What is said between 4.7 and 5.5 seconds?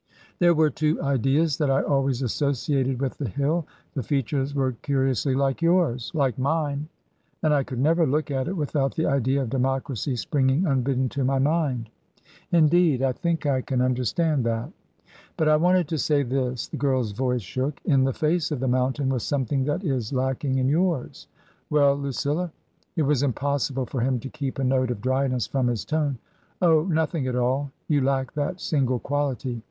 curiously